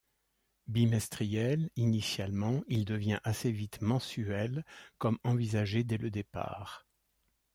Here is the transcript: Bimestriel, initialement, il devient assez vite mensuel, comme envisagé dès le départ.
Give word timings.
Bimestriel, 0.65 1.69
initialement, 1.75 2.63
il 2.67 2.85
devient 2.85 3.19
assez 3.23 3.51
vite 3.51 3.81
mensuel, 3.83 4.65
comme 4.97 5.19
envisagé 5.23 5.83
dès 5.83 5.97
le 5.99 6.09
départ. 6.09 6.87